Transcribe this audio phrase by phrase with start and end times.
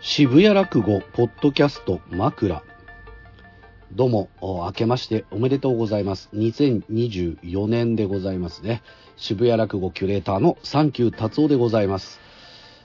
[0.00, 2.62] 渋谷落語ポッドキャスト枕。
[3.90, 6.28] どうも明けましておめでとうございます。
[6.34, 8.80] 2024年でございますね。
[9.16, 12.20] 渋谷落語キュレーターのサンキュー達夫でございます。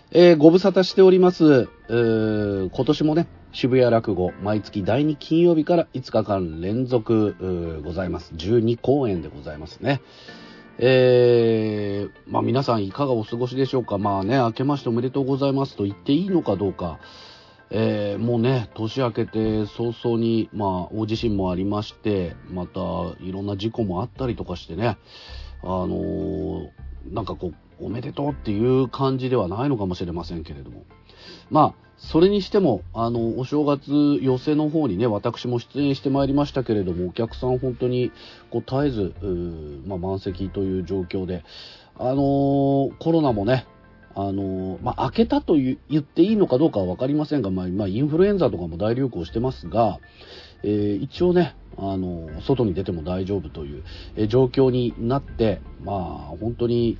[0.10, 8.34] えー、ご無沙汰しております、今年もね渋谷落語毎月第2金曜日から5日間連続ございます。
[8.34, 10.02] 12公演でございますね。
[10.80, 13.98] えー、まあ皆さんいかがお過ごしでしょうか。
[13.98, 17.00] まあね、明けましておめでとうございますと言っていいのかどうか。
[17.76, 22.80] えー、もうね、年明けて早々に、まあ、大地震もありまして、また、
[23.20, 24.98] いろんな事故もあったりとかしてね、
[25.64, 26.70] あのー、
[27.12, 30.84] なんかこう、おめでとうっていう感じではないのかもしれませんけれども。
[31.50, 38.12] まあ、それにしても、あの、お正月寄せの方にね、私も出演してまいりましたけれども、お客さん本当に、
[38.52, 41.44] こう、絶えず、まあ、満席という状況で、
[41.98, 43.66] あのー、コロナもね、
[44.16, 50.00] あのー、まあ、開けたと言っていいのかどうかは分かりませんが、まあ、まあ、インフルエンザとかも大流行してますが、
[50.64, 53.84] えー、一応ね、あの外に出ても大丈夫という、
[54.16, 55.96] え状況になって、まあ、
[56.40, 56.98] 本当に、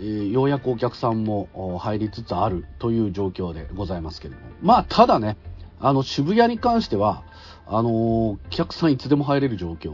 [0.00, 4.46] え、ようやくお客さんも入りつつあるという状況でございますけれども。
[4.62, 5.36] まあ、ただね、
[5.80, 7.24] あの、渋谷に関しては、
[7.66, 9.92] あの、お客さんいつでも入れる状況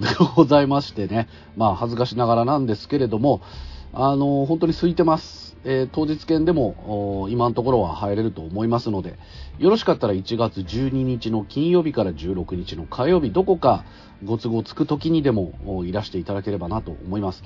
[0.00, 3.40] でございましてね、まあ、恥ずかしながらなんですけれども、
[3.92, 5.50] あの、本当に空いてます。
[5.64, 9.18] えー、当日券でも今のところは入れると思いますので、
[9.58, 13.84] よろしかったら1月12日の金曜日から16日の火曜日、どこか
[14.24, 17.42] ご都合つく時にでもいらしていただければなと思います。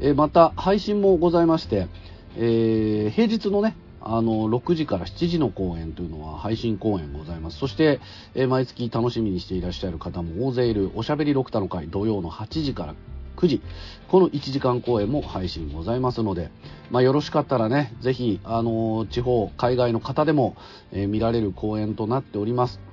[0.00, 1.88] えまた配信もございまして、
[2.36, 7.58] えー、平日のねあの6時から7時の公演というのは配信公演ございます。
[7.58, 8.00] そして、
[8.34, 12.94] えー、毎月楽しみにしていらっしゃる方も大勢いるおしゃべり六太の会土曜の8時から
[13.36, 13.62] 9時
[14.08, 16.50] この1時間公演も配信ございますので、
[16.90, 20.56] まあ、よろしかったらねぜひあの地方海外の方でも、
[20.92, 22.87] えー、見られる公演となっております。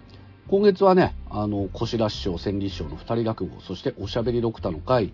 [0.48, 5.12] 今月はね、あの、小白師匠、千里師匠の二人落語、そしておしゃべり六太の会、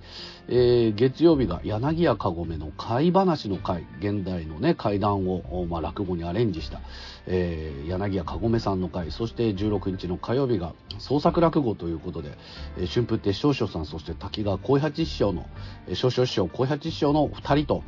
[0.49, 6.81] えー、月曜日が柳家かごめの会話の会、現代のね、怪談を、まあ、落語にアレンジした、
[7.27, 12.37] えー、柳家かごめさんの会、そして16日の火曜日が創作落語ということで、
[12.77, 15.45] えー、春風亭少々さん、そして滝川小八師匠の、
[15.87, 17.83] えー、少々師匠、小八師匠の二人と、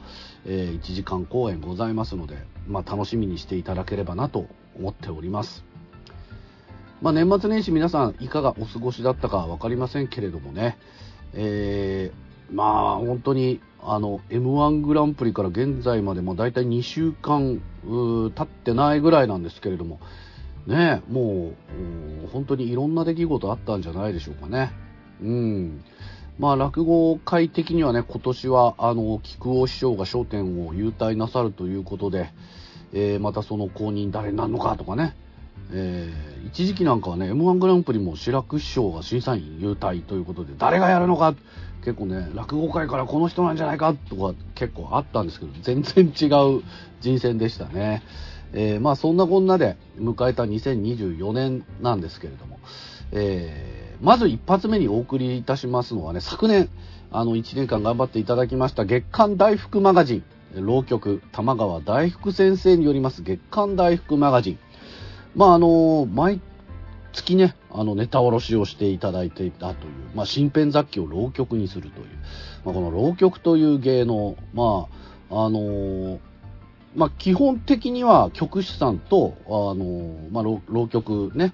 [0.45, 2.37] えー、1時間公演ございますので、
[2.69, 4.47] まあ、楽しみにしていただければなと
[4.79, 5.72] 思っております。
[7.03, 10.77] まあ、年末年始皆さんいかがお過ごしだったか分かりませんけれどもね、
[11.33, 19.99] えー、まあ本当にあの m 1グランプリから現在までも大体2週間経ってないぐらいなんですけれども。
[20.65, 21.51] ねも
[22.25, 24.71] う本当にいろんな出来事あったんじゃないでしょうかね。
[25.21, 25.83] うん。
[26.39, 32.31] まあ、落語界的にはね、今年は、あの、菊尾師匠が笑点を優待なさるということで、
[32.93, 35.15] えー、またその後任誰になるのかとかね、
[35.71, 41.35] えー、一時期なんかはね m 1グランプリも志らく師匠が審査員優待ということで誰がやるのか
[41.83, 46.25] 結構ね落語界からこの人なんじゃないかとか結構あったんですけど全然違
[46.57, 46.63] う
[47.01, 48.03] 人選でしたね、
[48.53, 52.59] えー、まあそんなこんなで迎えた2024年なんですけれども、
[53.11, 56.69] えー、まず一発目にお送りいたしますのはね昨年
[57.11, 60.23] あの1年間頑張っていただきました月刊大福マガジン
[60.61, 64.59] 浪曲玉川大福先生によります月刊大福マガジン。
[65.35, 66.39] まああの、毎
[67.11, 72.07] 月ね、あの、ネタ卸しをしていただいていたという、まあ、身辺雑記を浪曲にするという、
[72.65, 74.87] まあ、この浪曲という芸能、ま
[75.29, 76.19] あ、あの
[76.95, 81.53] まあ、基本的には曲師さんと、あのまあ、浪曲ね、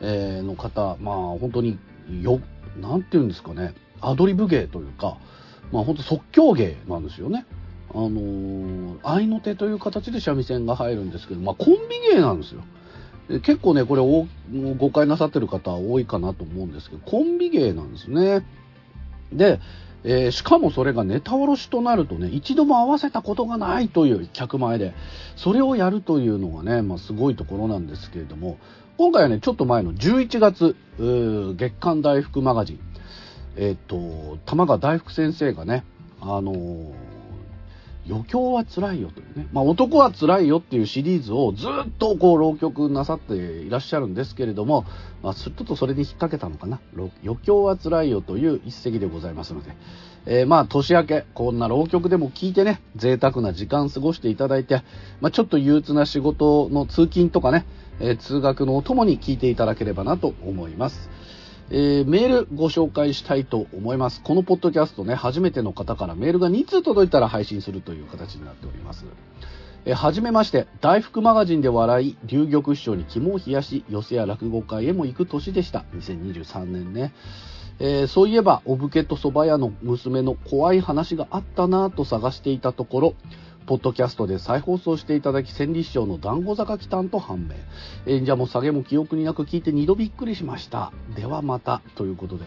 [0.00, 1.78] えー、の方、まあ、本当に
[2.22, 2.40] よ、
[2.80, 5.18] なんていうんですかね、アドリブ芸というか、
[5.72, 7.44] まあ、本当即興芸なんですよね。
[7.90, 12.62] あのー、合いの手という形で三味線が入るんですけど、まあ、コンビ芸なんですよ。
[13.28, 14.02] 結構ね、これ
[14.76, 18.44] 誤解なさってる方多いかなと思うんですけど、コンビ芸なんですね。
[19.32, 19.60] で、
[20.04, 24.94] えー、しかもそれがネタおろしとなるとね、一度も合わせたことがないという客前で、
[25.36, 28.58] それをやるというのがね、まあ、すごいところなんですけれども、
[28.96, 32.80] 今回はね、ちょっと前の11月、月刊大福マガジン、
[33.56, 35.84] えっ、と、玉川大福先生がね、
[36.20, 37.17] あのー
[38.08, 44.84] 余興は辛いよというね、まあ、男は辛いよっていうシリーズをずっとこう浪曲なさっていらっしゃるんですけれども、
[45.22, 46.80] まあ、ちょっとそれに引っ掛けたのかな。
[47.22, 49.76] 余興は辛いよという一席でございますので、
[50.26, 54.82] えー、まあ年明けこんな浪曲でも聞いてね贅沢な時間過ごしていただいて、
[55.20, 57.66] まあ、ちょっと憂鬱な仕事の通勤とかね、
[58.00, 61.10] えー、通学のお供に聞いていただければなと思います。
[61.70, 64.22] えー、メールご紹介したいと思います。
[64.22, 69.04] このポッドキャストね、初めての方からメールが2通届いたら配信するという形になっております。
[69.84, 75.84] えー、はじめまして、大福マガジンで笑い、龍玉師匠に肝を冷やし、寄せや落語会へも行く年でした。
[75.94, 77.12] 2023年ね。
[77.80, 83.14] えー、そういえば、お武家と蕎麦屋の娘の怖い話があったなぁと探していたところ、
[83.68, 87.54] ポッドキャストで再放送していただき、千里師匠の団子坂来たんと判明。
[88.10, 90.90] 演者も下げも記憶になく聞いて二度びっくりしました。
[91.14, 92.46] ではまた、ということで。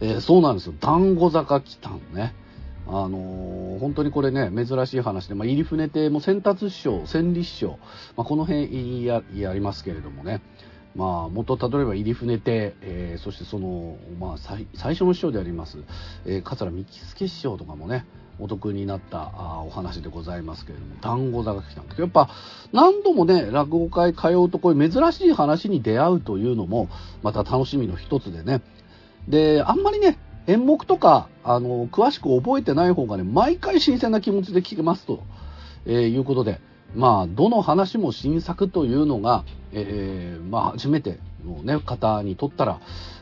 [0.00, 0.74] えー、そうなんですよ。
[0.80, 2.34] 団子坂来たんね。
[2.86, 7.78] あのー、本当にこれね、珍しい話で、まあ、入船亭も先達師匠、千里師匠、
[8.16, 10.40] まあ、この辺ややりますけれどもね、
[10.94, 15.78] まあ、元例えば入船亭、えー、そしてその、まあ最、最初の師匠であります、
[16.24, 18.06] えー、桂三木助師匠とかもね、
[18.38, 22.30] お得になったあお話でございますけれども、団子座が来たんですけど、やっぱ
[22.72, 26.88] 何度もね、落語会通うとこういう珍しい話に出会うというのも、
[27.22, 28.62] また楽しみの一つでね。
[29.28, 35.22] で、あんまりね、演目とか、あの、詳しく覚えてない方がね、毎回新鮮な気持ちで聞けますと、
[35.86, 36.60] えー、いうことで、
[36.94, 42.80] まあ、どの話も新作というのが、えー、まあ、初めてのね、方にとったら、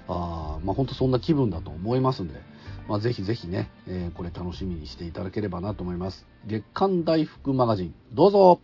[0.08, 2.34] あまあ、本当そんな気分だと思いますんで、
[2.92, 6.26] まあ、ぜひぜひね、えー、これ楽しみにしていただければなと思います。
[6.44, 8.60] 月刊大福マガジン、どうぞ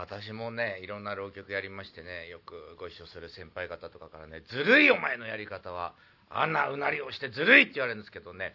[0.00, 5.94] 私もねいろんな浪曲やりましてねよくご一緒する先輩方とかからね「ずるいお前のやり方は
[6.30, 8.54] あんなうなりをしてずるい」って言われるんですけどね、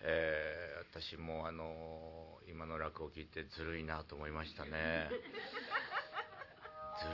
[0.00, 5.10] えー、私もあのー、今の落語を聞いてずるいなと思いましたね。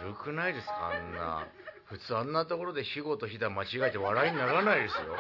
[0.01, 1.47] ずるくないですかあんな。
[1.87, 5.17] 普通あんなところで肥後と飛騨間違えて笑いにならないですよ。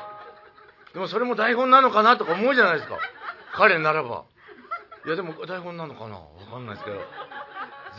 [0.92, 2.98] でもそれも台本なのかなとか思うじゃないですか。
[3.54, 4.24] 彼ならば。
[5.06, 6.20] いやでも台本なのかな？
[6.44, 7.00] 分かんないですけど。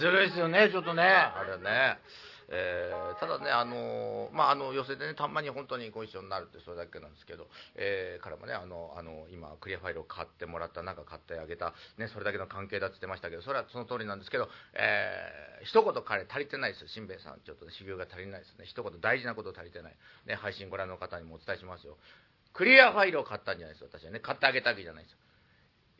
[0.01, 1.99] ずるいですよね、ちょっとね、あれね。
[2.53, 19.95] えー、ただね、あのー、まあ、あの寄せでね、たまに本当にご一緒になるってそれだけなんですけど、えー、彼もね、あの、あの今、クリアファイルを買ってもらった、なんか買ってあげた、ね、それだけの関係だって言ってましたけど、それはその通りなんですけど、えー、一言彼足りてないです、しんべヱさん、ちょっと、ね、修行が足りないですね、一言大事なこと足りてない、
[20.25, 21.95] ね、配信ご覧の方にもお伝えしますよ。
[22.51, 25.19] クリアファイルを買ったんじゃないですよ、私はね、買ってあげたわけじゃないですよ。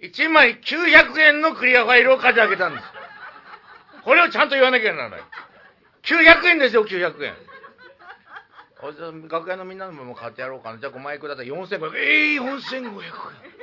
[0.02, 2.84] 1枚900円のクリアファイルを買ってあげたんです。
[4.04, 5.22] これをちゃんと言わなきゃならない。
[6.04, 7.36] 900円ですよ、900円。
[9.30, 10.80] 楽屋のみんなのも買ってやろうかな。
[10.80, 11.46] じゃあ5枚ください。
[11.46, 12.04] 4500円。
[12.04, 13.62] ええー、4500円。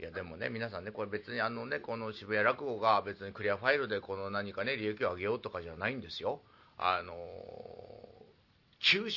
[0.00, 6.42] いやでもね皆さんねこれ別にあのねこの渋谷落語が別にクリアファイルでこの何かね利益を上げようとかじゃないんですよ
[6.76, 7.14] あの
[8.82, 9.08] 9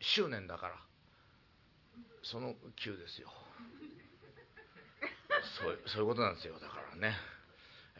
[0.00, 0.74] 周年だから
[2.22, 2.54] その
[2.84, 3.28] 9ですよ
[5.62, 7.16] そうそういうことなんですよだからね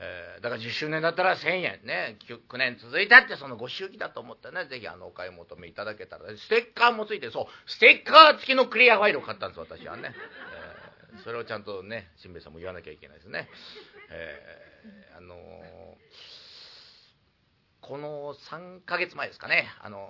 [0.00, 10.14] えー、だから10周年だったら1000円ね9年続いたってそのご祝儀だと思ってねぜひあのお買い求めいただけたらステッカーもついてそうステッカー付きのクリアファイルを買ったんです私はね、
[11.14, 13.48] えー、それをちゃんとね新兵衛さんも言わなきゃいけないですね、
[14.10, 15.34] えー、あの
[17.80, 20.08] この3ヶ月前ですかねあの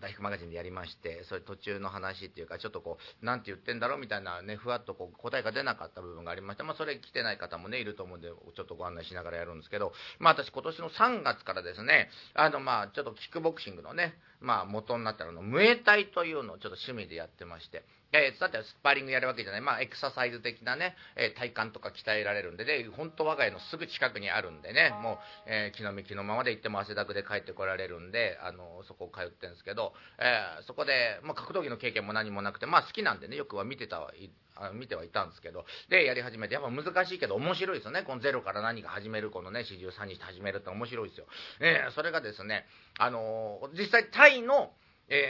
[0.00, 17.84] 大福マガジンでやりましてそれ途中の話っていうかちょっとこう何て言ってんだろうみたいなねふわっとこう答えが出なかった部分がありまして、まあ、それ来てない方もねいると思うんでちょっとご案内しながらやるんですけど、まあ、私今年の3月からですねあのまあちょっとキックボクシングのねまあ元になったのムエタイというのをちょっと趣味でやってまして
[18.14, 38.02] えー、だってスパーリングやるわけじゃない、まあ、エクササイズ的なね、えー、体幹とか鍛えられるんでね、本当我が家のすぐ近くにあるんでね、もう、えー、気の身気のままで行っても汗だくで帰ってこられるんで、あのそこ通ってるんですけど、えそこで、まあ、格闘技の経験も何もなくて、まあ、好きなんでね、よくは見てたはいあ見てはいたんですけど、で、やり始めて、やっぱ難しいけど面白いですよね。
[38.02, 41.26] このゼロから何か始める、このね、43日始めるって面白いですよ。
[41.60, 42.64] えそれがですね、
[42.98, 44.83] あの実際タイの、えー、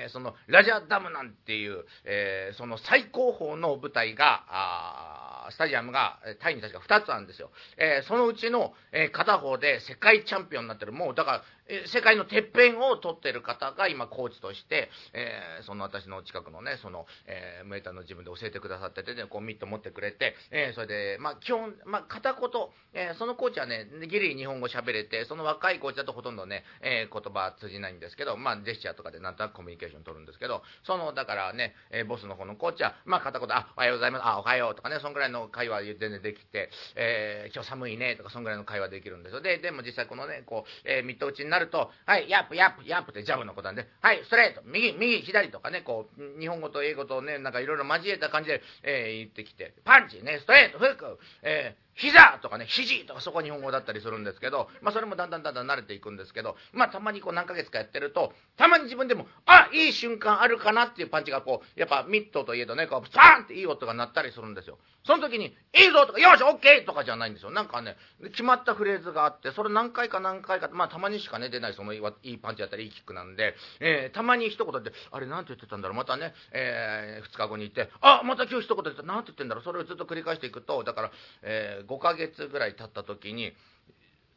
[0.09, 10.93] そのラジャダムなんていう、えー、その最高峰の舞台がスタジアムがタイに確か2つあるんですよ、えー、そのうちの、え片方で世界チャンピオンになってる。
[10.93, 11.43] もうだから
[11.87, 22.51] 世界のてっぺんを取ってる方が今コーチとして、えー、その私の近くのねその、えー、メーターの自分で教えてくださってて、ね、こうミット持ってくれて、えー、それでまあ基本、まあ、片言、
[22.93, 39.41] えー、そのコーチはねギリ日本語喋れてその若いコーチだとほとんどね、えー、言葉通じないんですけどまあジェスチャーとかでなんとなくコミュニケーション取るんですけどそのだからね、えー、ボスの方のコーチはまあ片言「あおはようございます」「あおはよう」とかねそんぐらいの会話全然できて、えー、今日寒いねとか、そんぐらいの会話できるんですよ。
[39.41, 64.79] で、でも実際このね、こう、えー、ミット打ちになると、はい、ヤップ、ヤップ、ヤップってジャブのことなんで、はい、ストレート、右、右、左とかね、こう、日本語と英語とね、なんかいろいろ交えた感じで、えー、言ってきて、パンチ、ね、ストレート、フック、えー、膝とかね、肘とかそこは日本語だったりするんですけど、まあそれもだんだんだんだん慣れていくんですけど、まあたまにこう何ヶ月かやってると、たまに自分でも、あいい瞬間あるかなっていうパンチがこう、やっぱミットといえどね、こう、パーンっていい音が鳴ったりするんですよ。
[65.05, 67.51] その時に、いいぞとか、よし、オッケーとかじゃないんですよ。
[67.51, 67.97] なんかね、
[68.31, 81.11] 決まったフレーズがあって、それ何回か何回か、まあたまにしかね、出ないそのいいパンチやったりいいキックなんで、えー、たまに一言で、あれなんて言ってたんだろう、またね、えー、2日後に行って、あまた今日一言で言った、なんて言ってんだろう、それをずっと繰り返していくと、だから、
[81.43, 83.53] えー、5ヶ月ぐらい経った時に、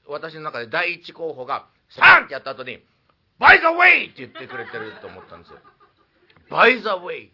[0.08, 2.84] 私の中で第一候補が、サンってやった後に、
[3.40, 4.12] by the way!
[4.12, 5.60] って言ってくれてると思ったんですよ。
[6.50, 7.30] by the way!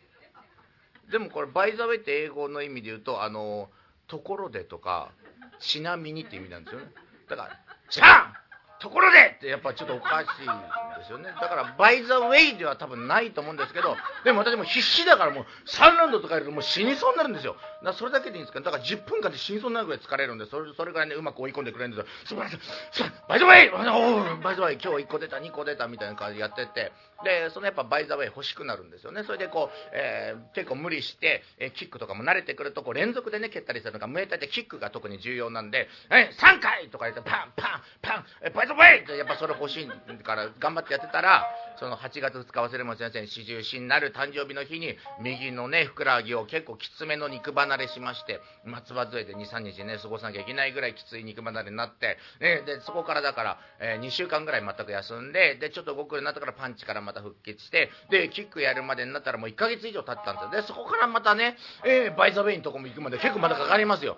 [1.12, 3.70] でもこれ、by the way って英語の意味で言うと、あの、
[4.08, 5.12] ところでとか、
[5.60, 6.88] ちなみにって意味なんですよね。
[7.30, 8.44] だから、サン
[8.84, 10.48] ところでってやっぱちょっとおかしい
[10.98, 11.34] ですよね。
[11.40, 17.54] だから、バイザーウェイでは多分ないと思うんですけど、でも私も必死だからもう3ラウンドとかやるともう死にそうになるんですよ。
[17.54, 22.06] だからそれだけでいいんですけど、だから10分間で死にそうになるぐらい疲れるんで、それそれぐらいね、うまく追い込んでくれるんですよ。
[22.26, 22.58] すばらしい。
[23.28, 23.82] バイザウェイバ
[24.54, 26.92] イザウェイ今日1個出た、2個出たみたいな感じでやってって、
[27.24, 29.24] で、そのやっぱバイザウェイ欲しくなるんですよね。
[29.24, 41.46] それでこう、えー、結構無理して、えー、キックとかも慣れてくると、こう連続でね、蹴ったりするのが、ムエタイってキックが特に重要なんで、え、3回とか言って、パン、パン、パン、え、バイザウェイってやっぱそれ欲しいから頑張ってやってたら、
[41.80, 60.62] その8月2日忘れもしません、四十四になる誕生日の日に、右のね、ふくらはぎを結構きつめの肉離れしまして、松葉杖で2、3日ね、過ごさなきゃいけないぐらいきつい肉離れになって、ね、で、そこからだから、えー、2週間ぐらい全く休んで、で、ちょっと動くようになったからパンチからまたた復活して、で、キックやるまでになったらもう1ヶ月以上経ったんですよ。
[60.62, 64.18] で、そこからまたね、えー、バイザウェイのとこも行くまで結構まだかかりますよ。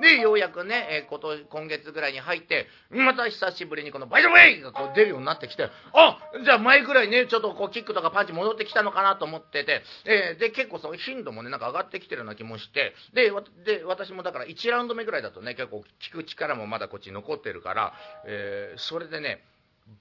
[0.00, 13.30] で、ようやくね、えー、こと今月ぐらいに入って、また久しぶりにこのバイザウェイがこう出るようになってきて、あじゃあ前ぐらいね、ちょっとこうキックとかパンチ戻ってきたのかなと思ってて、えー、で、結構その頻度もね、なんか上がってきてるような気もして、で、
[13.64, 17.92] で私もだから1ラウンド目ぐらいだとね、結構聞く力もまだこっち残ってるから、
[18.26, 19.42] えー、それでね、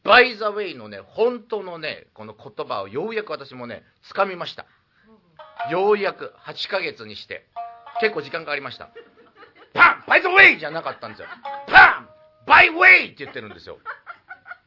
[0.03, 4.65] バイザウェイのね、本当のね、この言葉をようやく私もね、掴みました。
[5.69, 7.45] ようやく8ヶ月にして、
[7.99, 8.89] 結構時間かかりました。
[9.73, 11.27] パンバイザウェイじゃなかったんですよ。
[11.67, 12.09] パン
[12.45, 13.79] バイウェイって言ってるんですよ。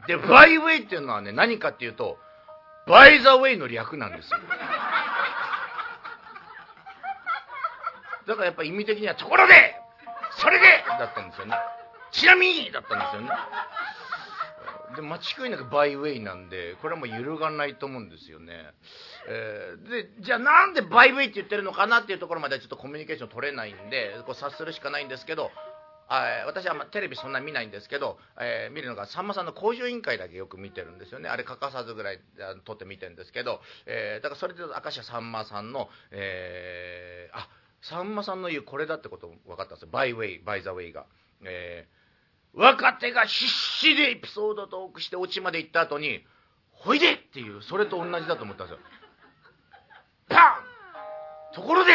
[0.06, 2.18] で、バイウェイっていうのはね、何かっていうと、
[2.86, 4.38] バイザウェイの略なんですよ。
[8.26, 9.74] だからやっぱ意味的には、ところで
[10.32, 10.66] それで
[10.98, 11.56] だったんですよね。
[12.12, 13.28] ちなみにだったんですよね。
[14.96, 18.52] で間違いなくバイウェイなんでこれはもう揺るがないと思うんですよね、
[19.28, 25.50] えー、でじゃあなんでバイウェイって言ってるのかなっていうところまではちょっとコミュニケーション取れないんでこう察するしかないんですけど
[26.08, 31.28] あ私はテレビそんな見ないんですけど、えー、見るのがさんまさんの工場委員会だけよく見てるんですよね。
[31.28, 32.18] あれ欠かさずぐらい
[32.64, 37.48] 撮って見てるんですけど、えー、だからそれで明石家さんまさんの、えー、あ
[37.80, 39.88] さんまさんの言うこれだってこと分かったんですよ。
[39.92, 41.06] バイウェイバイザウェイが。
[41.44, 41.99] えー
[42.54, 46.24] 若手が必死でエピソードトークしてオチまで行った後に、
[46.72, 48.78] ほいでっていう、それと同じだと思ったんですよ。
[50.28, 51.90] パンところで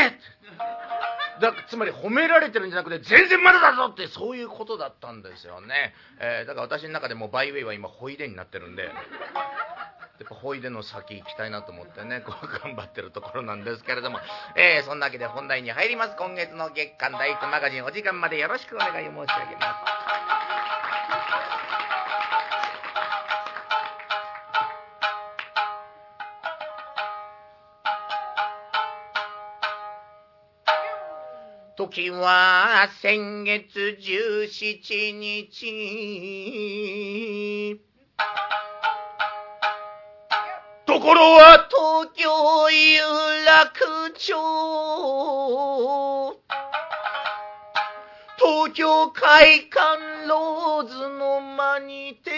[1.41, 5.93] だつまり褒められてるんじゃなくて、全然まだだぞって、そういうことだったんですよね。
[6.19, 14.19] えー、だから私の中でもバイウェイは今、ホイデになってるんで、やっぱホイデの先行きたいなと思ってね、こう 頑張ってるところなんですけれども、
[14.55, 16.15] えー、そんなわけで本題に入ります。
[16.15, 19.85] 今月の月刊大工マガジン、お時間までよろしくお願い申し上げま
[20.41, 20.44] す。
[31.95, 35.55] 時は先月17日。
[40.85, 42.99] ところは東京有
[43.45, 44.35] 楽町。
[48.39, 52.31] 東京会館ローズの間にて、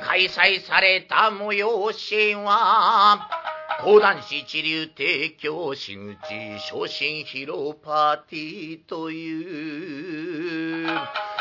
[0.00, 3.37] 開催された催しは、
[3.80, 10.88] 講談師一流提供真打昇進披露パーティーという。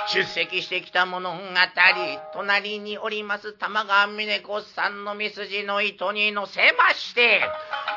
[0.10, 1.38] 出席してきた物語
[2.34, 7.41] 隣におります玉川峰子さんの三筋の糸に乗せまして。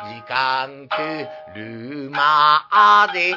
[0.08, 3.34] 時間来るまで。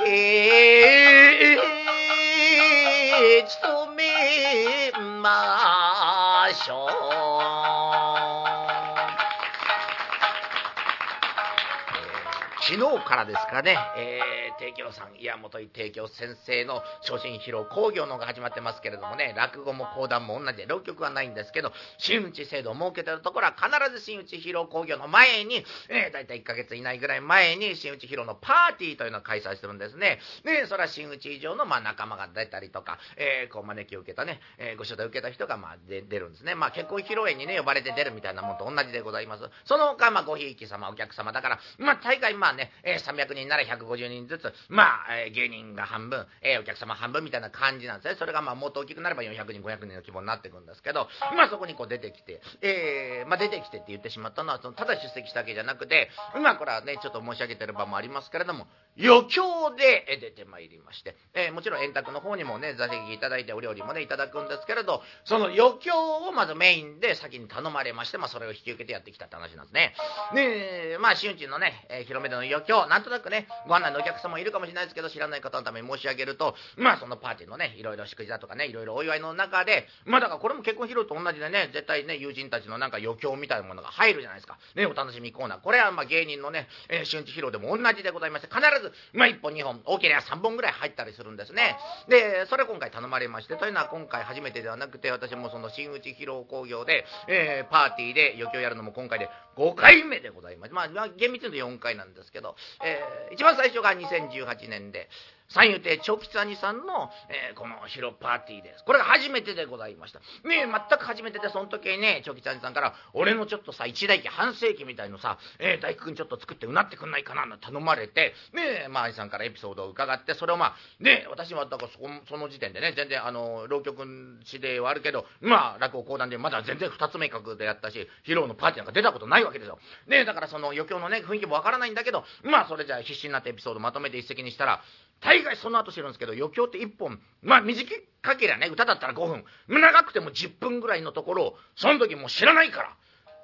[12.74, 30.18] 昨日からですかね、えー、帝京さん、岩本井帝京先生の初心披露工業のが始まってますけれどもね、落語も講談も同じで、浪曲はないんですけど、真打ち制度を設けてるところは必ず真打ち披露工業の前に、えー、大体1ヶ月以内ぐらい前に真打ち披露のパーティーというのを開催してるんですね。
[30.44, 36.56] で、それは真打ち以上のまあ仲間が出たりとか、えー、こう招きを受けたね、えー、ご招待を受けた人がまあ出るんですね。
[36.56, 39.44] まあ結婚披露宴にね、呼ばれて出るみたいなもんと同じでございます。
[39.66, 48.16] その他、まあごひいき様、お客様だから、まあ大会まあね、えー、300人なら150人ずつ、まあ、えー、芸人が半分、えー、お客様半分みたいな感じなんですね。
[48.18, 58.68] それがまあもっと大きくなれば400人、500人の規模になっていくんですけど、まあそこにこう出てきて、えー、まあ出てきてって言ってしまったのは、そのただ出席したわけじゃなくて、今これはね、ちょっと申し上げてる場もありますけれども、
[58.98, 69.94] 余興で出てまいりまして、えー、もちろん円卓の方にもね、座席いただいてお料理もね、いただくんですけれど、その余興をまずメインで先に頼まれまして、まあそれを引き受けてやってきたって話なんですね。
[70.36, 84.58] で、まあ新内のね、えー、広めでの余興、なんとなくね、ご案内のお客様いるかもしれないですけど、知らない方のために申し上げると、まあそのパーティーのね、いろいろ祝辞だとかね、いろいろお祝いの中で、まあだからこれも結婚披露と同じでね、絶対ね、友人たちのなんか余興みたいなものが入るじゃないですか。
[84.76, 85.62] ね、お楽しみコーナー。
[85.62, 91.78] これはまあ芸人のね、えー、春季披露でも同じでございまして、必ず、まあ1本2本、大きな3本ぐらい入ったりするんですね。
[92.08, 100.74] で、それ今回頼まれまして、というのは今回初めてではなくて、私もその新内披露工業で、えー、パーティーで余興やるのも今回で5回目でございます。
[100.74, 102.43] まあ、厳密に言うと4回なんですけど、
[102.84, 105.10] えー、一番最初が2018年で、
[105.50, 108.84] 三遊亭長吉兄さんの、えー、この広パーティーです。
[108.86, 110.20] これが初めてでございました。
[110.48, 124.06] ねえ全く初めてで、その時にね、長吉兄さんから、俺のちょっとさ、一代記、半世紀みたいのさ、えー、大工くんちょっと作ってうなってくんないかな、なんて頼まれて、ねまあ、兄さんからエピソードを伺って、それをまあ、ね私はだからそその時点でね、全然、あの、浪曲
[124.46, 129.78] 師ではあるけど、まあ、落語講談でまだ全然二つ目格でやったし、披露のパーティーなんか出たことないわけですよ。
[130.08, 134.82] ねだからその余興のね、雰囲気もわからないんだけど、まあ、それじゃあ必死になってエピソードまとめて一席にしたら、
[135.24, 137.90] 大概その後知るんですけど、余興って1本、まあ短
[138.36, 142.96] けりゃね、歌だったら5分、長くても10分ぐらいのところを、その時もう知らないから、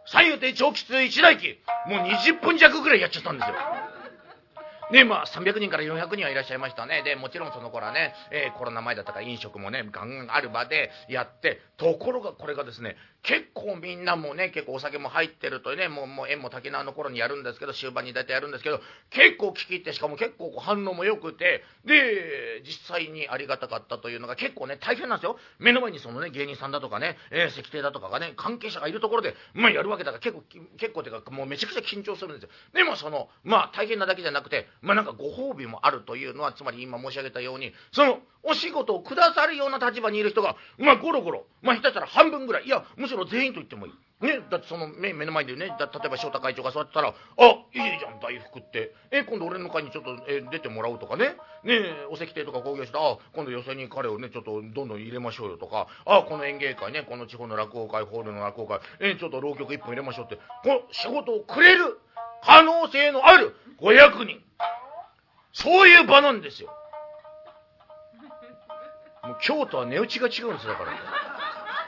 [0.05, 3.55] 三遊亭長吉一代記、もう20分弱ぐらいやっちゃったんですよ。
[4.91, 7.03] ねまあ、300人から400人はいらっしゃいましたね。
[7.03, 18.79] で、もちろんその頃はね、えー、コロナ前だったから飲食もね、ガンガンある場でやって、ところがこれがですね、結構みんなもね、結構お酒も入ってるとね、もう、もう縁も滝縄の頃にやるんですけど、終盤に大体やるんですけど、
[19.11, 25.37] 結構聞き入って、しかも結構反応も良くて、で、実際にありがたかったというのが結構ね、大変なんですよ。
[25.59, 30.43] 目の前にそのね、芸人さんだとかね、えー、石亭だとかがね、関係者がいるところで、まあやるわけだから結構、
[30.77, 32.49] 結構ていうか、もうめちゃくちゃ緊張するんですよ。
[32.73, 43.93] でもその、まあ大変なだけじゃなくて、まあなんかご褒美もあるというのは、つまり今申し上げたように、その、お仕事をくださるような立場にいる人が、まあゴロゴロ、まあ下手したら半分ぐらい、いや、むしろ全員と言ってもいい。
[44.21, 47.07] ね、だってその目目の前でね例えば翔太会長が座ってたら
[47.39, 48.93] 「あいいじゃん大福って。
[49.11, 51.37] え今度俺の会にちょっとえ出てもらう」とかね。
[51.63, 58.81] ねお石亭とか興行して「あ今度寄席に彼をねちょっとどんどん入れましょうよ」とか「あこの演芸会ねこの地方の落語会ホールの落語会。
[58.99, 60.35] えちょっと浪曲一本入れましょう」って。
[60.35, 61.97] この仕事をくれる
[62.43, 64.48] 可能性のある500人。
[65.61, 66.69] そういう場なんですよ。
[69.23, 70.91] もう京都は値打ちが違うんですよだから。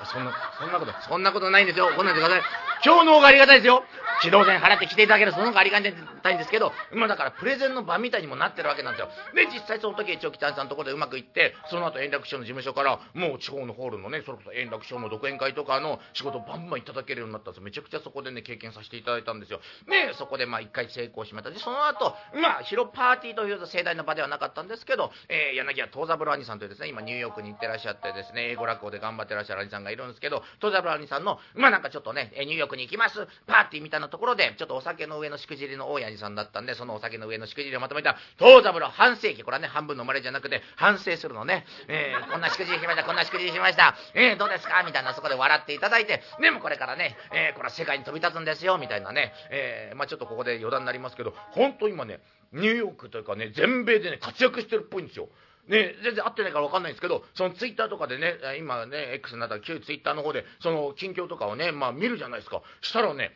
[0.06, 1.90] そんな、そんなこと、そんなことないんですよ。
[1.96, 2.42] 来ないでください。
[2.84, 3.84] 今日の方がありがたいですよ。
[4.24, 9.10] 指導線払って来ていただけるその方がありがたいんですけど、今だからプレゼンの場みたいにもなってるわけなんですよ。
[9.34, 17.64] で、実際その時、一応北谷さんのところでうまくいって、その後円楽師匠の事務所から、もう地方のホールのね、それこそ円楽師匠の独演会とかの仕事バンバンいただけるようになったんですよ。
[17.64, 19.60] めちゃくちゃそこでね、経験させていただいたんですよ。
[19.88, 21.50] で、そこでまあ一回成功しました。
[21.50, 44.84] で、その後、まあ、広パーティーという盛大な場ではなかったんですけど、えー、柳家東三郎兄さんというですね、今ニューヨークに行ってらっしゃってですね、英語落語で頑張ってらっしゃる兄さんがいるんですけど、東三郎兄さんの、まあなんかちょっとね、ニューヨークに行きます、パーティーみたいなところで、ちょっとお酒の上のしくじりの大谷さんだったんで、そのお酒の上のしくじりをまとめた、東三郎半世紀、これはね、半分の生まれじゃなくて、反省するのね、えー、こんなしくじりしました、こんなしくじりしました、えー、どうですか？
[44.84, 52.20] みたいな、そこで笑っていただいて、でもこれからね、えー、これは世界に飛び立つんですよ、みたいなね、えー、まあちょっとここで余談になりますけど、本当今ね、
[52.52, 55.30] ニューヨークというかね、全米でね、活躍してるっぽいんですよ。
[55.68, 62.64] ね、全然会ってないから分かんないんですけど、そのツイッターとかでね、今ね、X になった旧ツイッターの方で、その近況とかをね、まあ見るじゃないですか。
[62.82, 63.32] したらね、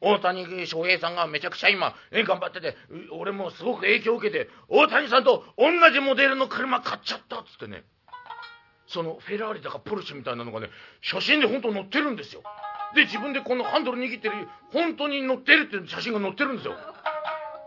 [0.00, 2.76] 大谷翔平さんがめちゃくちゃ今、頑張ってて、
[3.12, 7.84] 俺もすごく影響を受けて、大谷さんと同じモデルの車買っちゃったっつってね、
[8.86, 10.68] そのフェラーリだかポルシェみたいなのがね、
[11.00, 12.42] 写真で本当載ってるんですよ。
[12.94, 16.74] で、自分でこのハンドル握ってる、本当に載ってるっていう写真が載ってるんですよ。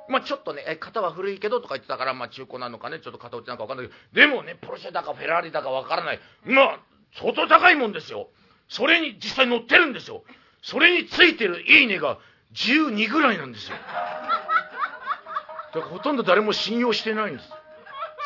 [0.10, 6.20] まあちょっとね、型は古いけどとか言ってたから、まあ中古なのかね、ちょっと型落ちなんかわかんないけど、でもね、ポルシェだかフェラーリだかわからない。
[6.46, 6.80] まあ、
[7.20, 8.30] 相当高いもんですよ。
[8.70, 10.24] それに実際乗ってるんですよ。
[10.62, 12.18] それについてるいいねが
[12.54, 13.78] 12ぐらいなんですよ。
[15.92, 17.50] ほとんど誰も信用してないんです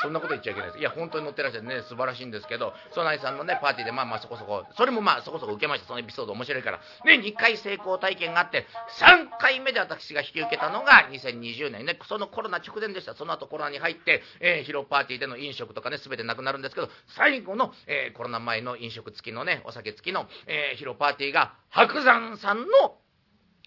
[0.02, 0.80] そんなこと言っちゃいけないです。
[0.80, 5.88] いや、本当に乗ってらっしゃってね、素晴らしいんですけど、ソナイさんのね、パーティーで、まあまあそこそこ、それもまあそこそこ受けました。
[5.88, 6.80] そのエピソード面白いから。
[7.06, 8.66] ね、2回成功体験があって、
[9.00, 13.14] 3回目で私が引き受けたのが2020年ね、そのコロナ直前でした。
[13.14, 22.66] その後コロナに入って、えー、披露パーティーでの飲食とかね、全てなくなるんですけど、最後の、えー、コロナ前の飲食付きのね、お酒付きの、えー、披露パーティーが、白山さんの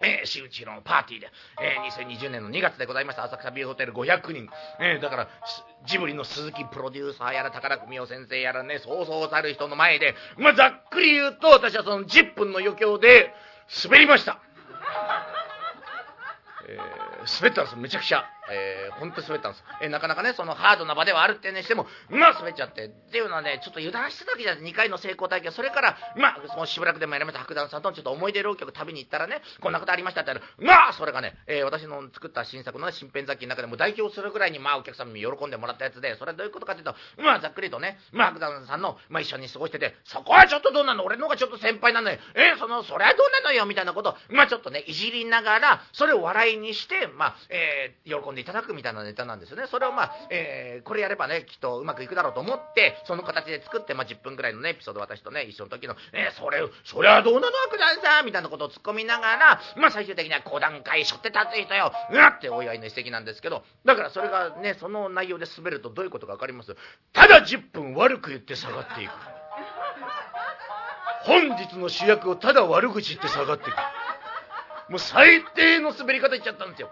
[0.02, 1.30] えー、新内のパーティーで、
[1.62, 4.48] えー、2020年の2月でございました、浅草ビューホテル500人、
[4.80, 5.28] えー、だから、
[5.87, 13.33] ジブリの鈴木プロデューサーやら、宝久美夫先生やらね、そうそうたる人の前で、まあ、ざっくり言うと、私はその10分の余興で
[13.85, 14.38] 滑りました。
[16.68, 17.76] えー、滑ったんです。
[17.76, 18.34] めちゃくちゃ。
[18.50, 19.64] えー、ほんと滑ったんです。
[19.83, 22.87] えー、なかなかね、そのハードな場ではあるってにしても、まあ滑っちゃって。
[22.87, 41.04] っていうのはね、ちょっと油断してたわけじゃない？2回の成功体験、それから、まあ、そのしばらくでもやりました白檀さんとちょっと思い出浪曲旅に行ったらね、こんなことありましたって言ったら、まあ、それがね、えー、私の作った新作のね、新編雑記の中でも代表するぐらいに、まあ、お客様に喜んでもらったやつで、それはどういうことかというと、まあ、ざっくりとね、まあ、白檀さんの、まあ、一緒に過ごしてて、そこはちょっとどうなの？
[41.04, 42.18] 俺の方がちょっと先輩なのよ。
[42.35, 43.66] えー、その、それはどうなのよ？
[43.66, 49.66] みたいなこと、まあ、ちょっとね、いじりながら、それを笑いにして、まあ、えー、喜んでいただくみたいな、ネタなんですよね。
[49.66, 66.75] それをまあ、えー、これやればね、きっとうまくいくだろうと思って、その形で作って、まあ、10分ぐらいのね、エピソード私とね、一緒の時の、えー、それ、それはどうなの悪団さんみたいなことを突っ込みながら、まあ、最終的には5段階しょって立つ人よ、うわってお祝いの一席なんですけど、だからそれがね、その内容で滑るとどういうことか分かります？
[67.12, 69.11] ただ10分悪く言って下がっていく。
[71.25, 73.77] 本日の主役をただ悪口言って下がっていく。
[74.90, 76.90] もう最低の滑り方言っちゃったんですよ。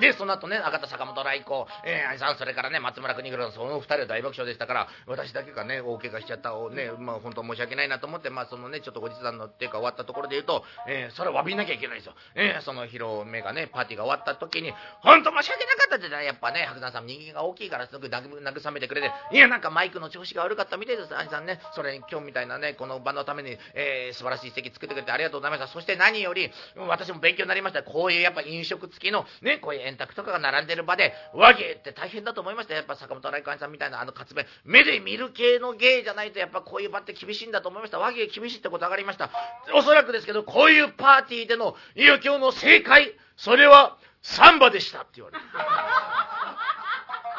[0.00, 12.14] で、その後ね、赤田坂本来光、えー、兄さん、それからね、松村邦弘さん、その二人は大爆笑でしたから、私だけがね、大怪我しちゃったをね、まあ本当申し訳ないなと思って、まあそのね、ちょっと後日談のっていうか終わったところで言うと、えー、それを詫びなきゃいけないですよ。
[12.34, 25.68] えー、その披露目がね、パーティーが終わった時に、本当申し訳なかったってね、やっぱね、白山さん人間が大きいからすぐ慰めてくれて、いや、なんかマイクの調子が悪かったみたいです、兄さんね、それ今日みたいなね、この場のために、えー、素晴らしい席作ってくれてありがとうございました。
[25.68, 26.50] そして何より、
[26.88, 27.82] 私も勉強になりました。
[27.82, 37.98] こういうやっぱ飲食付きの、ね、こういう円卓とかが並んでる場で、和芸って大変だと思いましたやっぱ坂本来館さんみたいなあの活弁、目で見る系の芸じゃないと、やっぱこういう場って厳しいんだと思いました。
[37.98, 39.30] 和芸厳しいってこと上がりました。
[39.74, 45.44] おそらくですけど、こういうパーティーでの余興の正解、それはサンバでしたって言われる。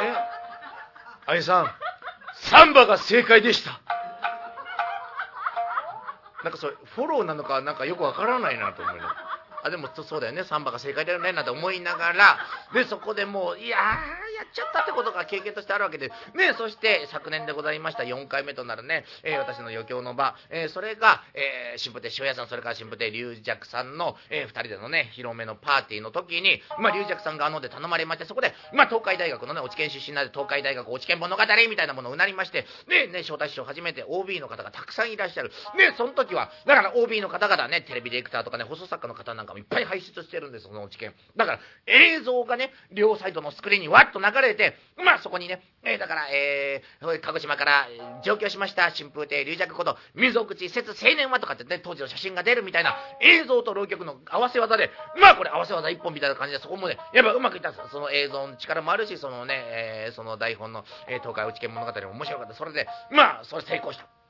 [0.01, 0.13] え
[1.25, 1.71] 愛さん、
[2.35, 3.79] サンバが正解でした。
[6.43, 9.32] なんかそれ、フォローなのか、なんかよくわからないなと思います。
[9.63, 10.43] あでもそうだよね。
[10.43, 12.37] サンバが正解だよねなんて思いながら。
[12.73, 18.03] でそこでもういやーやっちゃったってことが経験としてあるわけでねそして昨年でございました。
[18.03, 35.51] 4回目となるね、えー、私の余興の場、えー、それが、えー、新婦亭塩屋さんそれから新婦亭龍尺さんの、えー、2人でのね広めのパーティーの時に、まあ、龍尺さんがあので頼まれましてそこで、まあ、東海大学のね落研出身なんで東海大学落研物語みたいなものをうなりましてでね招待師匠初めて OB の方がたくさんいらっしゃる。
[35.77, 41.13] でその時はだから OB の方々ねテレビディレクターとかね放送作家の方なんかもいっぱい輩出してるんです、その知見。
[41.37, 47.87] だから、映像がね、両サイドのスクリーンにわっと流れて、まあそこにね、えー、だから、えー、鹿児島から
[48.23, 62.53] 上京しました、春風亭龍尺こと、溝口節青年はとかってね、当時の写真が出るみたいな、映像と浪曲の合わせ技で、まあこれ合わせ技一本みたいな感じで、そこもね、やっぱうまくいったんですその映像の力もあるし、そのね、えー、その台本の、え、東海内見物語も面白かった。
[62.53, 64.22] それで、まあ、それ成功した。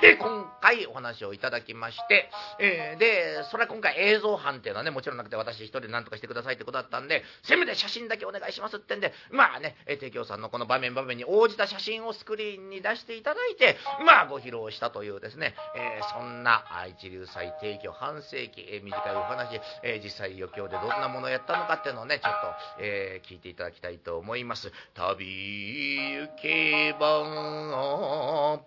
[0.00, 13.76] で、今回お話をいただきまして、えー、で、それは今回映像班っていうのはね、もちろんなくて私一人で何とかしてくださいってことだったんで、せめて写真だけお願いしますってんで、まあね、え提供さんのこの場面場面に応じた写真をスクリーンに出していただいて、
[14.06, 22.38] まあご披露したというですね、えー、そんな一流祭提供半世紀、えー、短いお話、えー、実際余興でどんなものをやったのかっていうのをね、ちょっと、
[22.78, 24.70] えー、聞いていただきたいと思います。
[24.94, 28.60] 旅行けば、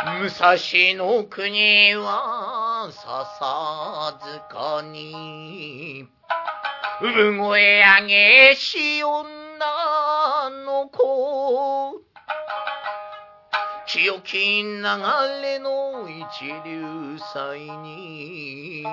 [0.00, 0.54] 武蔵
[0.94, 6.06] の国は笹塚に。
[7.02, 9.28] 産声上げし女
[10.64, 12.00] の子。
[13.88, 14.82] 清き流
[15.42, 18.84] れの一流祭に。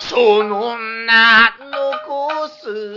[0.00, 2.96] その名残す。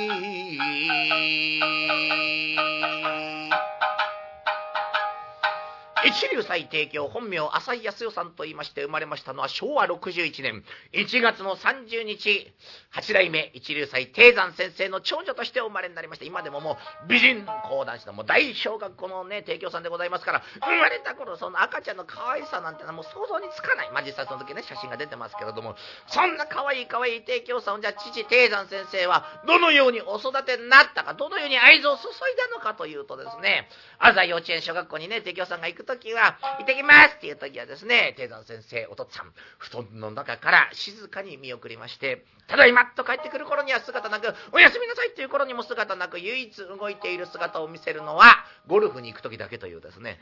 [6.08, 10.64] 一流祭提供本名浅井康代さんと言いまして生まれましたのは昭和61年。
[10.94, 12.52] 1月の30日
[12.90, 23.92] 八代目一流祭定山先生の長女として生まれになりまして今でももう美人講談師のもう大小学校のね提供さんでございますから生まれた頃その赤ちゃんの可愛さなんてのはもう想像につかない。
[23.92, 25.76] まあ実際その時ね写真が出てますけれども。
[26.08, 33.68] そんな可愛い可愛い提供さんをじゃあ父定山先生はどのようにお育てになったかどのように愛情を注いだのかというとですね
[34.00, 50.20] 朝幼稚園小学校にね提供さんが行く時時は「行ってきます」っていう時はですね定山先生お父さん布団の中から静かに見送りましてただいまと帰ってくる頃には姿なくおやすみなさいっていう頃にも姿なく唯一動いている姿を見せるのはゴルフに行く時だけというですね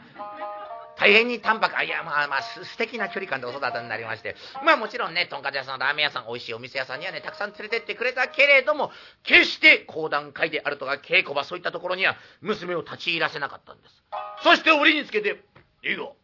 [0.97, 8.91] 大変に淡白、あ、いや、まあまあ、素敵な距離感でお育てになりまして、まあもちろんね、とんかつ屋さん、ラーメン屋さん、美味しいお店屋さんにはね、たくさん連れてってくれたけれども、
[9.23, 14.03] 決して講談会であるとか、稽古場、そういったところには、娘を立ち入らせなかったんです。
[14.43, 15.43] そして折につけて、
[15.85, 16.15] いいよ、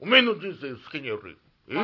[0.00, 1.38] おめえの人生好きにやる。
[1.68, 1.74] え？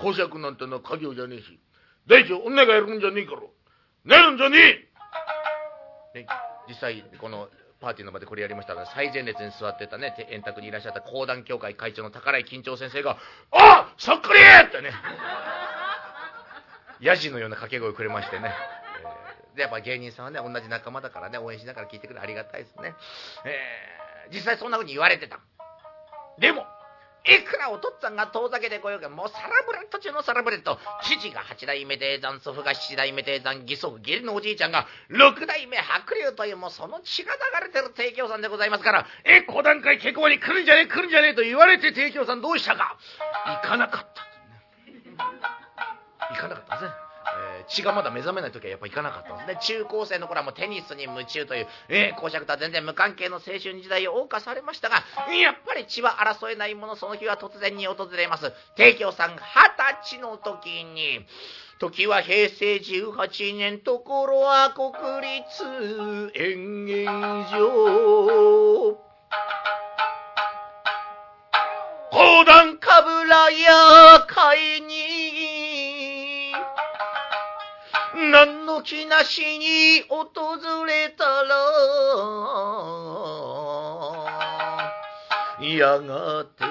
[0.00, 1.58] 公爵なんてのは家業じゃねえし、
[2.06, 3.42] 大地女がやるんじゃねえから、
[4.04, 4.58] なるんじゃね
[6.14, 6.26] えね、
[6.68, 7.48] 実際、この
[7.80, 13.18] パーティーの場でこれやりましたら、最前列に座ってたね、円卓にいらっしゃった講談協会会長の宝井緊張先生が、
[13.50, 14.92] あそっくりってね、
[17.00, 18.54] ヤジのような掛け声くれましてね。
[19.50, 22.94] えー、で、やっぱ芸人さんはね、同じ仲間だからね、応援しながら聞いてくれありがたいですね。
[23.44, 25.40] えー、実際そんな風に言われてた。
[26.38, 26.66] でも、
[27.26, 30.78] いくらお父っつぁんが遠ざけてこようが、もうサラブレッド中のサラブレッド。
[31.02, 42.96] 父が八代目低山、祖父が七代目低山、義祖父、義理のおじいちゃんが六代目白龍という、もうその血が流れてる提供さんでございますから、え、古段階結婚に来るんじゃねえ、来るんじゃねえと言われて提供さんどうしたか。
[43.62, 44.26] 行かなかった、
[46.34, 47.09] 行かなかったですね。
[47.26, 49.58] えー、血がまだ目覚めない時はやっぱ行かなかったんですね。
[49.62, 55.04] 中高生の頃はもうテニスに夢中という、えー、公爵とは全然無関係の青春時代を謳歌されましたが、
[55.34, 58.52] やっぱり血は争えないもの、その日は突然に訪れます。
[58.76, 59.42] 帝京さん二十
[60.02, 61.26] 歳の時に、
[61.78, 64.92] 時は平成18年、ところは国
[65.38, 68.98] 立演芸場。
[72.10, 74.79] 講談かぶらや会
[78.82, 80.24] 気なしに訪
[80.86, 81.54] れたら、
[85.60, 86.64] やがて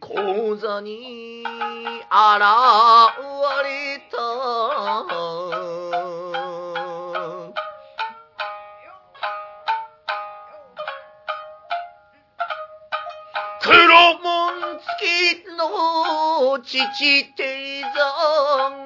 [0.00, 1.52] 講座に現
[3.62, 4.16] れた。
[13.60, 13.74] 黒
[14.18, 14.84] 門付
[15.42, 18.83] きの父定山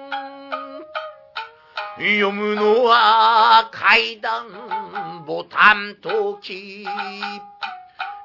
[1.98, 6.86] 読むのは階段ボタンとき。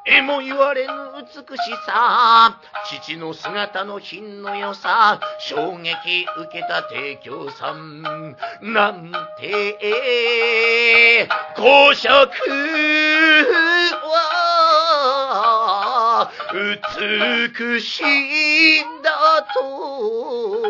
[0.05, 8.01] えも言われぬ美しさ、父の姿の品の良さ、衝撃受けた提供さん、
[8.61, 12.11] なんて、公職
[15.31, 20.62] は、美しいんだと、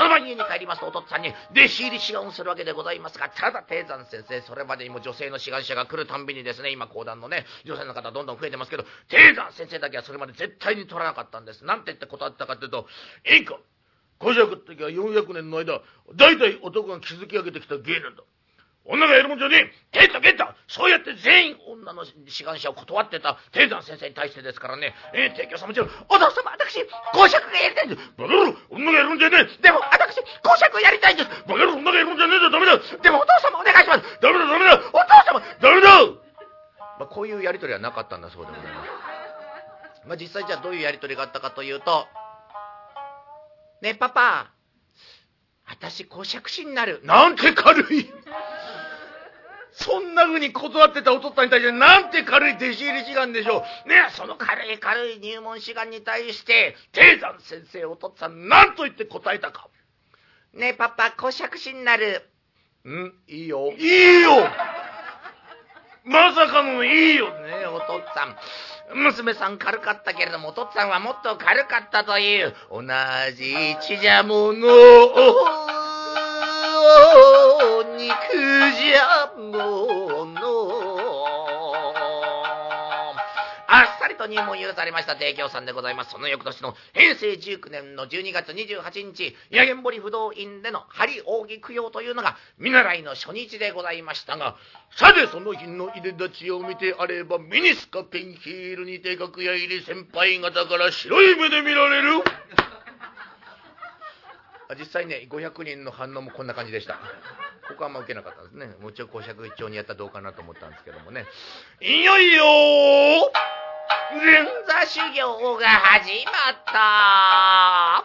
[0.00, 12.86] その晩家に帰りますとお父っつぁんに弟子入り志願するわけでございますがただ低山先生それまでにも女性の志願者が来るたんびにですね今講談のね女性の方どんどん増えてますけど低山先生だけはそれまで絶対に取らなかったんですなんて言って断ったかっていうと
[13.28, 13.58] 「いいか
[14.20, 15.82] 小尺って時は400年の間
[16.16, 18.22] 代々男が築き上げてきた芸なんだ。
[18.84, 20.06] 女がやるもんじゃねえ。
[20.06, 26.80] ゲッタゲッタそうやって全員女の志願者を断ってた低山先生に対してですからね、えー、提供さんもちろん、お父様、私、
[27.12, 28.02] 公爵がやりたいんです。
[28.16, 29.62] バカ野郎女がやるもんじゃねえ。
[29.62, 31.28] でも、私、公爵やりたいんです。
[31.46, 32.78] バカ野郎女がやるもんじゃねえだ、ダメだ。
[32.78, 34.18] でも、お父様お願いします。
[34.20, 34.74] ダメだ、ダメだ。
[34.78, 36.30] お父様、ダメだ。
[36.98, 40.08] まあ、こういうやりとりはなかったんだそうでございます。
[40.08, 42.06] まあ、実際じゃあどういうやりとりがあったかというと、
[43.82, 44.50] ねえ、パパ、
[45.66, 47.00] 私、公爵士になる。
[47.04, 48.10] なんて軽い。
[49.72, 53.88] そんな風に断ってたお父っつぁんに対してなんて軽い弟子入り志願でしょう。
[53.88, 59.68] ねその軽い軽い入門志願に対して、低山先生お父っつぁん何と言って答えたか。
[60.52, 62.28] ねえ、パパ、公爵士になる。
[62.84, 63.12] ん？
[63.28, 63.72] いいよ。
[63.76, 64.48] いいよ
[66.04, 69.02] まさかのいいよねお父っつぁん。
[69.04, 72.82] 娘さん軽かったけれども、お父っつぁんはもっと軽かったという、同
[73.36, 74.66] じ血じゃもの
[78.08, 80.40] 肉じゃもの。
[83.72, 86.10] あっさり後にも許されました提供さんでございます。
[86.10, 94.56] その翌年の平成19年の12月28日、八毛堀不動院での針扇供養というのが見習いの初日でございましたが、
[94.96, 102.24] さてその日の入れ立ちを見てあれば、ミニスカペンヒールにて楽屋入り先輩方から白い目で見られる。
[104.78, 106.94] 実際ね、500人の反応もこんな感じでした。
[106.94, 108.74] ここはあんま受けなかったんですね。
[108.80, 111.26] もちろん公爵一丁にやったらどうかなと思ったんですけどもね。
[111.80, 112.44] いよいよ
[114.12, 116.34] 前座修行が始まっ
[116.66, 118.04] た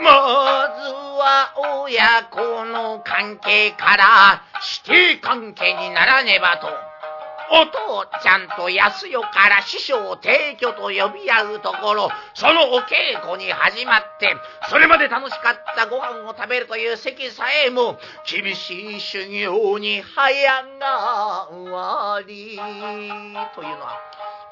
[0.00, 0.10] ま
[0.76, 1.52] ずは
[1.82, 6.83] 親子の関係から師弟関係にならねばと。
[7.54, 14.34] お父ちゃんと康代から師匠提供と呼び合うところ、そのお稽古に始まって、
[14.68, 20.64] それまで楽しかったご飯を食べるという席さえも、厳しい修行に早
[21.54, 24.00] 変わり、というのは、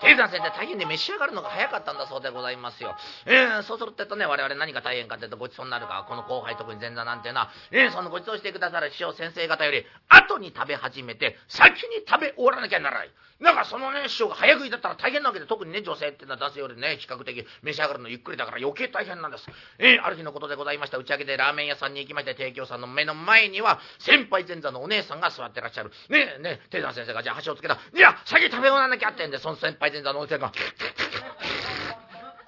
[0.02, 2.94] 低山先生大変で召し上がるのが早かったんだそうでございますよ。
[3.24, 13.10] えー、そうするってとね、我々何が大変かっていうとごちそうになるか、この後輩特に前座なんていうのは、えー、そのごちそうしてくださる師匠先生方より、後に食べ始めて、先に食べ終わらなきゃならない。
[13.42, 19.46] なんかそのね、師匠が早食いだったら大変なわけで、特にね、女性っていうのは男性よりね、比較的召し上がるのゆっくりだから余計大変なんです。
[19.78, 20.98] えー、ある日のことでございました。
[20.98, 25.90] 打ち上げでラーメン屋さんに行きまして、提供さんの目の前には、先輩前座のお姉さんが座ってらっしゃる。
[26.08, 27.78] ねえ、ねえ、定山先生がじゃあ箸をつけた。
[27.94, 30.52] いや、先食べ終わらなきゃってんで、その先輩死んだのお姉さんが、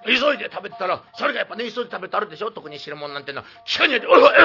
[0.05, 2.51] 急いで食べてたら、それがやっぱね、急いで食べてあるでしょ？
[2.51, 3.45] 特に汁物なんてのは。
[3.65, 4.39] 機械によって、おいおいおいおい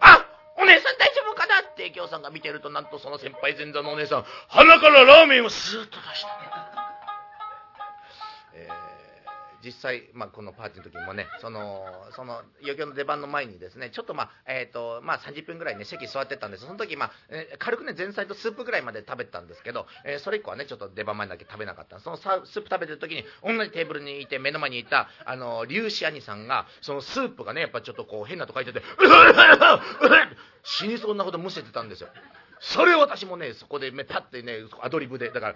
[0.00, 1.60] あお姉さん大丈夫かな？
[1.60, 6.83] って京さんが見てると、なんとその先輩前座のお姉さん、鼻からラーメンをスーッと出した。
[9.64, 16.66] 実際、まあ、このパーティーの時もね、その、その、余興の出番の前にですね、ちょっとまあ、え、ー、と、まあ、30分ぐらいね、席座ってたんです。
[16.66, 28.82] その時、まあ、えー、軽くね、前菜とスープぐらいまで食べてたんですけど、えー、それ以降はね、ちょっと出番前だけ食べなかったそのスープ食べてる時に、同じテーブルにいて、目の前にいた、あの、粒子兄さんが、そのスープがね、やっぱちょっとこう、変なと書いてて、
[30.62, 32.08] 死にそうなことむせてたんですよ。
[32.60, 35.54] それを私もね、そこで、ね、パッてね、アドリブで、だから、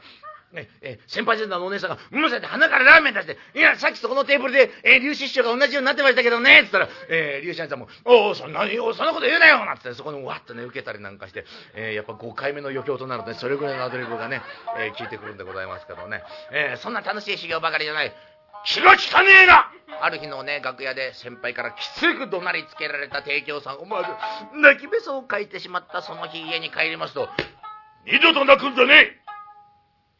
[1.06, 14.40] 先輩先生のお姉さんが、むせて鼻からラーメン出して、いや、さっきそこのテーブルで、えー、粒子師匠が同じようになってましたけどね、っつったら、えー、粒子さんも、おお、そんなに、そんなこと言うなよなんつって、そこにわっとね、受けたりなんかして、えー、やっぱ5回目の余興となるとね、それぐらいのアドリブがね、
[14.78, 18.12] えー、聞いてくるんでございますけどね、えー、そんな楽しい修行ばかりじゃない、
[18.64, 27.28] 気が利かねえなある日のね、楽屋で先輩からきつく怒鳴りつけられた提供さん、思わず泣きべそを書いてしまったその日家に帰りますと、
[28.06, 29.17] 二度と泣くんじゃねえ。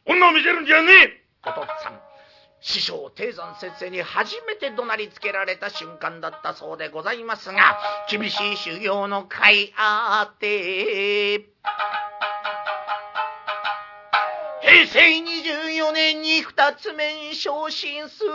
[0.09, 1.23] 女を見せるんじゃねえ。
[1.45, 2.01] お父さん
[2.61, 11.45] 師匠低山先生に初めて怒鳴りつけられた瞬間だったそうでございますが厳しい修行の会あって。
[14.61, 18.31] 平成24年に二つ目に昇進する。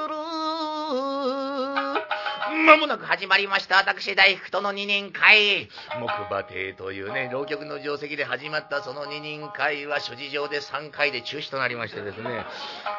[2.55, 3.79] まもなく始まりました。
[3.79, 5.69] 私大福との二人会。
[6.01, 12.45] 木馬亭というね浪曲の定石で始まったその二人会は諸事情で3回で中止となりましてですね、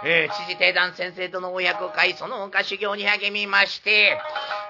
[0.06, 4.20] えー、知事定団先生との親子会その他修行に励みまして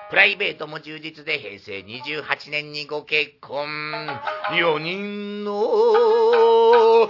[0.09, 3.65] プライベートも充実で平成28年にご結婚。
[4.51, 7.09] 4人の子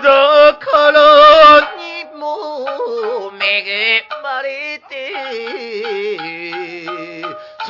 [0.00, 2.66] 宝にも
[3.38, 5.12] 恵まれて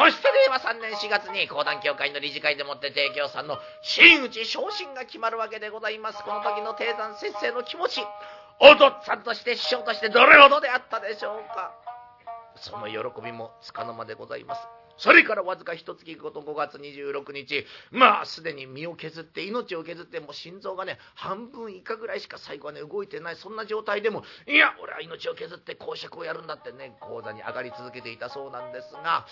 [0.00, 6.24] そして令和3年4月に講談協会の理事会でもって提供さんの真打ち昇進が決まるわけでございます。
[6.24, 8.00] この時の帝山先生の気持ち、
[8.60, 11.74] お父っさんとして師匠としてどれほどであったでしょうか。
[12.56, 14.62] その喜びもつかの間でございます。
[15.00, 29.26] それからわずか一月後と5月26日、まあ、すでに身を削って、命を削って、もう心臓がね、半分以下ぐらいしか最後はね、動いてない、そんな状態でも、いや、俺は命を削って公爵をやるんだってね、講座に上がり続けていたそうなんですが、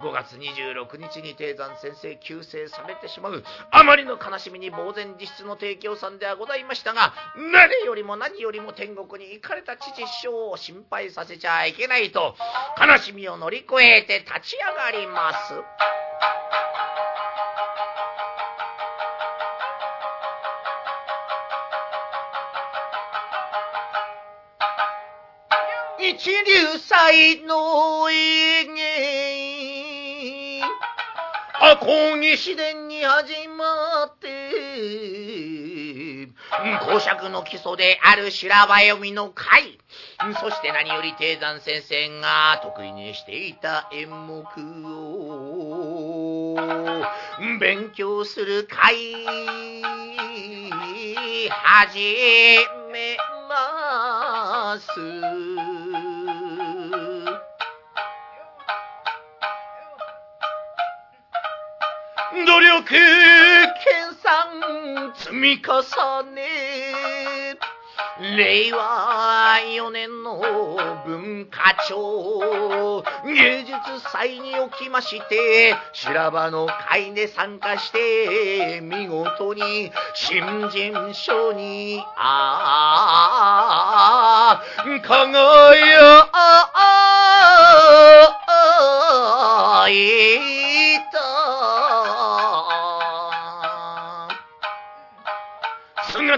[0.00, 7.14] 5月26日に定山先生急逝されてしまう、あまりの悲しみに呆然自失の提供さんではございましたが、
[7.50, 12.36] 何よりも何よりも天国に行かれた父師匠を心配させちゃいけないと、
[12.78, 15.13] 悲しみを乗り越えて立ち上がります。
[26.00, 28.14] 一流祭の永
[28.64, 28.74] 遠
[31.60, 34.34] あ、講義試伝に始まって
[36.86, 39.78] 公爵の基礎である修羅場読みの会。
[40.40, 44.44] そして何より低山先生が得意にしていた演目。
[44.44, 44.93] を
[47.58, 48.94] 勉強する会
[51.50, 51.98] 始
[52.92, 53.16] め
[53.48, 54.88] ます。
[62.46, 62.98] 努力研
[64.22, 67.56] 鑽積み重ね。
[68.36, 70.40] 令和4年の
[71.44, 82.64] 文化庁芸術祭におきまして修羅場の会で参加して見事に新人賞にあ
[84.58, 84.64] あ
[85.02, 86.28] 輝
[89.90, 90.53] い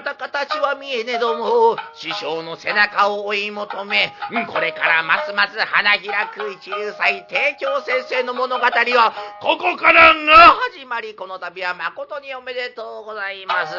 [0.06, 1.76] 姿形は見えねども。
[1.94, 4.12] 師匠の背中を追い求め
[4.46, 6.00] これからますます花開
[6.32, 10.36] く一流祭帝京先生の物語はここからが
[10.72, 11.14] 始まり。
[11.16, 13.72] この度は誠におめでとうございます。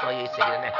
[0.00, 0.74] という一席でね。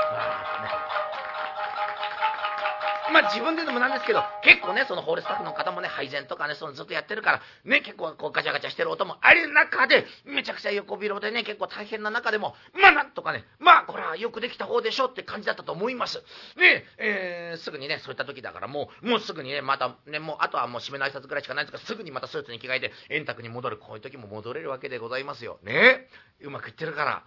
[3.13, 16.23] まあ自分で言うのもなんですけど、結構ね、そのホールスタッフの方もね、配膳とかね、そのずっとやってるから、ね、結構こうガチャガチャしてる音もある中で、めちゃくちゃ横広でね、結構大変な中でも、まあなんとかね、まあこれはよくできた方でしょって感じだったと思います。
[16.57, 25.59] で、えー、すぐにね、そういった時だからもう、もうすぐにね、またね、もうあとはもう締めの挨拶ぐらいしかないんですが、すぐにまたスーツに着替えて、円卓に戻る、こういう時も戻れるわけでございますよ。
[25.63, 26.09] ね、
[26.41, 27.25] うまくいってるから、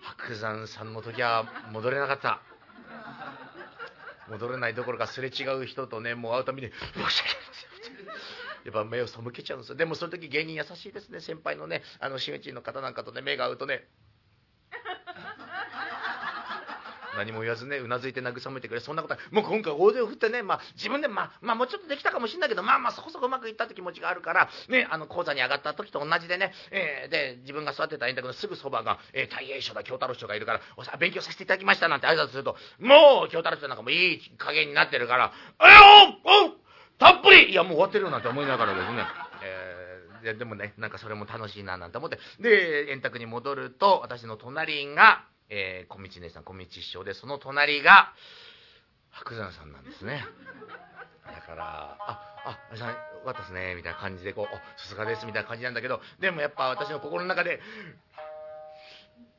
[0.00, 2.40] 白山さんの時は戻れなかった。
[4.28, 7.12] 戻れないどころかすれ違う人とねもう会うたびに申し訳あり
[7.48, 7.74] ません
[8.64, 9.74] やっぱ目を背けちゃうんですよ。
[9.76, 13.86] でもその時芸人優しいですね先輩のねあの真打ちの方なんかとね目が合うとね
[17.16, 39.04] 何も言わずねうなずいて慰めてくれそんなことはもう今回大手を振ってね、まあ、自分で、まあ、まあもうちょっとできたかもしれないけどまあまあそこそこうまくいったって気持ちがあるからねあの講座に上がった時と同じでね、えー、で自分が座ってた円卓のすぐそばが、えー、大栄翔だ京太郎師匠がいるからおさ勉強させていただきましたなんて挨拶するともう京太郎師匠なんかもいい加減になってるから「あよおたっぷりいやもう終わってるよ」なんて思いながらですね、
[39.42, 48.12] えー、でもねなんかそれも楽しいななんて思ってで円卓に戻ると私の隣がえー、小道姉さん、小道師匠で、その隣が、
[49.10, 50.24] 白山さんなんですね。
[51.26, 57.60] だから、あ、あ、さん、よかったですね、みたいな感じで、こう、さすがです、みたいな感じなんだけど、でもやっぱ私の心の中で、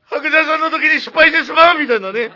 [0.08, 2.30] 白山さんの時に失敗してしまうみたいなね。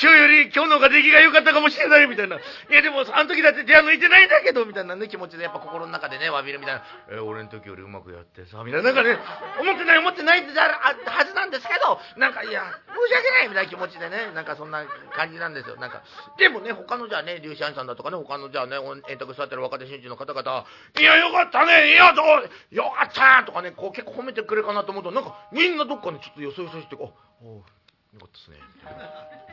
[0.00, 2.36] 今日より今日の方が出来が良かったかもしれないみたいな。
[2.36, 2.40] い
[2.70, 6.82] やでもあの時だって手は抜いてないんだけどみたいなね気持ちでやっぱ心の中でね詫びるみたいな。
[7.10, 8.92] え、俺の時よりうまくやってさみたいな。
[8.92, 9.18] なんかね
[9.60, 10.74] 思ってない思ってないってある
[11.04, 14.86] はずなんですけどなんかいや申し訳ないみたいな気持ちでねなんかそんな
[15.16, 15.74] 感じなんですよ。
[15.76, 16.02] なんか
[16.38, 18.76] でもね他のじゃあね粒子兄さんだとかね他のじゃあね
[19.10, 20.64] 円卓座ってる若手新人の方々
[21.00, 22.26] いやよかったねいやどう
[22.70, 27.77] よかったとかねこう結構褒めてくれるかなと思うとなんかみんなどっかねちょっとよそよそしてこう。
[28.14, 28.56] よかったですね。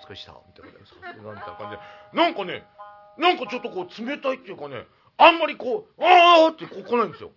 [0.02, 0.34] お疲れした。
[0.34, 1.78] みたいな、みたな感
[2.14, 2.18] じ。
[2.18, 2.64] なんかね、
[3.18, 4.88] なんかちょっとこう冷たいっていうかね、
[5.18, 7.32] あんまりこう、ああってこう来ないんですよ。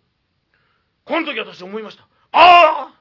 [1.04, 2.02] この時私思いました。
[2.32, 3.00] ああ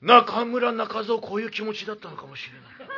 [0.00, 2.93] 中村中蔵こういう気持ちだったのかもしれない。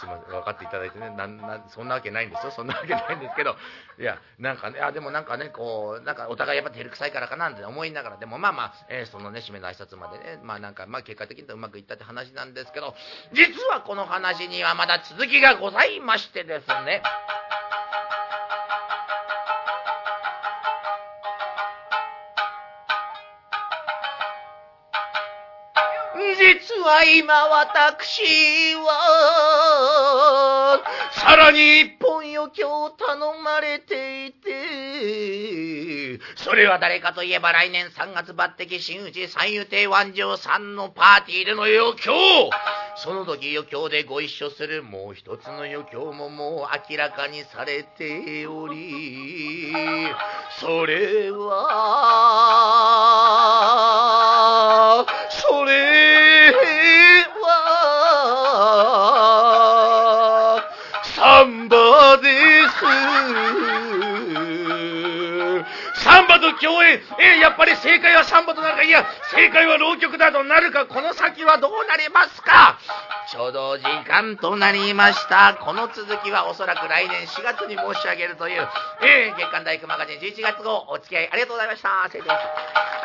[0.00, 0.30] すいません。
[0.30, 1.10] 分かっていただいてね。
[1.10, 2.52] なんなそんなわけないんですよ。
[2.52, 3.56] そんなわけないんですけど。
[3.98, 8.16] いやなんかねあでもなんかねこうなんかお互いやっぱ照れくさいからかなんて思いながら。
[8.16, 10.40] でもまあまあ、えー、そのね締めの挨拶までね。
[10.42, 12.94] まあなんかまあ結果的にうまくいったって話なんですけど。
[13.32, 17.02] 実はこの話にはまだ続きがございましてですね。
[26.66, 28.90] 実は今私は、
[31.12, 42.48] さらに一本余興を頼まれていて、それは誰かといえば来年3月抜擢新内三遊亭万丈さんのパーティーでの余興。
[42.96, 49.74] その時余興でご一緒するもう一つの余興ももう明らかにされており、
[50.60, 51.44] それは、
[55.28, 56.13] それ
[66.54, 67.00] 共演。
[67.18, 68.82] えやっぱり正解はサンバとなるか。
[68.82, 70.86] いや、正解は浪曲だとなるか。
[70.86, 72.78] この先はどうなりますか？
[73.30, 75.54] ちょうど時間となりました。
[75.60, 78.68] この続きはおそらく来年4月に申し上げるという、
[79.02, 83.03] えー、月刊大工マガジン11月号お付き合いありがとうございました。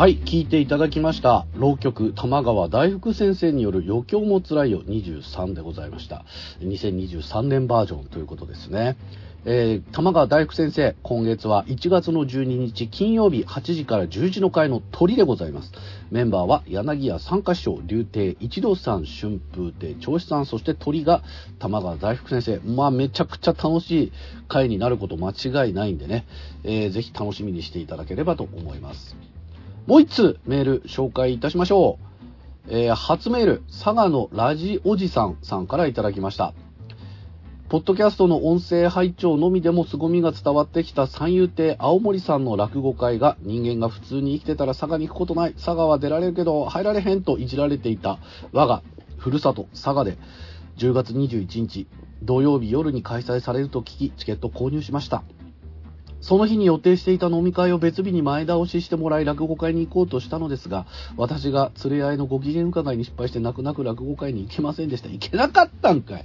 [0.00, 1.44] はい、聞いていただきました。
[1.54, 6.24] 浪曲玉川大福先生による余興もつらいよ23でございました。
[6.60, 8.96] 2023年バージョンということですね。
[9.44, 15.70] えー、玉川大福先生、今月は1月の12日金曜日8時から10時の会の鳥でございます。
[16.10, 21.22] メンバーは柳家三歌師匠、竜亭一郎さん、春風亭長子さん、そして鳥が
[21.58, 22.58] 玉川大福先生。
[22.66, 24.12] まあめちゃくちゃ楽しい
[24.48, 26.24] 会になること間違いないんでね、
[26.64, 29.29] えー、ぜひ楽しみにしていただければと思います。
[29.86, 31.98] もう一通メール紹介いたしましょ
[32.68, 32.72] う。
[32.72, 36.54] えー初メール、佐賀のラジおじさんさんからいただきました。
[37.68, 48.18] ポッドキャストの音声拝聴のみでも凄みが伝わってきた三遊亭青森さんの落語会が人間が普通に生きてたら佐賀に行くことない、佐賀は出られるけど入られへんといじられていた
[48.52, 48.82] 我が
[49.16, 50.18] ふるさと佐賀で
[50.78, 51.86] 10月21日
[52.22, 55.22] 土曜日夜に開催されると聞きチケット購入しました。
[56.20, 65.08] その日に予定していた飲み会を別日に前倒ししてもらい落語会に行こうとしたのですが、私が連れ合いのご機嫌伺いに失敗して泣く泣く落語会に行けませんでした。
[65.08, 66.24] 行けなかったんかい。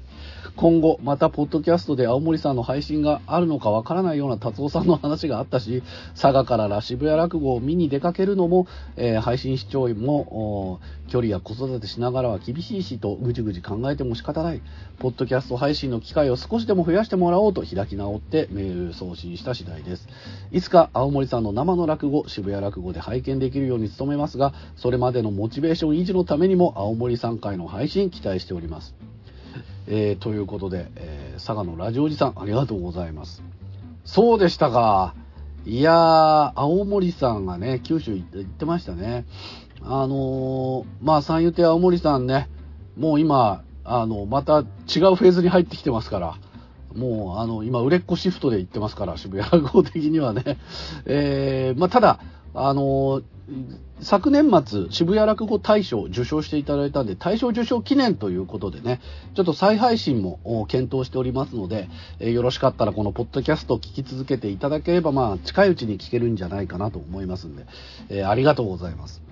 [0.55, 5.83] 今後、またポッドキャストで青森さんの配信があるのかわからないような達夫さんの話があったし、
[6.13, 14.61] 佐賀から渋谷落語を見に出かけるのも、えー配信視聴員も、距離や子育てしながらは厳しいしとぐじぐじ考えても仕方ない。
[14.99, 20.07] ポッドキャスト配信の機会を少しでも増やしてもらおうと開き直ってメール送信した次第です。
[20.51, 28.95] いつか青森さんの生の落語、渋谷落語で拝見できるように努めますが、それまでのモチベーション維持のためにも青森さん会の配信期待しております。
[29.87, 33.43] えーということで、えー佐賀のラジオおじさん、ありがとうございます。
[34.05, 35.13] そうでしたか。
[35.65, 39.25] いやー、青森さんがね、九州行っ行ってましたね。
[39.87, 42.49] あのーまあ、三遊亭青森さんね、
[42.97, 46.37] もう今、あの、また違うフェーズに入ってきてますから、
[46.95, 50.57] もう、あの、今、売れっ子シフトで行ってますから、渋谷落語的にはね。
[51.05, 52.19] えーまあ、ただ、
[52.57, 53.21] あの
[53.99, 59.01] 昨年末、渋谷落語大賞受賞していただいたんで、大賞受賞記念ということでね、
[59.35, 67.65] ちょっと再配信も検討しておりますので、えーよろしかったらこのポッドキャストを聞き続けていただければ、まあ、近いうちに聞けるんじゃないかなと思いますんで、
[68.09, 69.24] えーありがとうございます。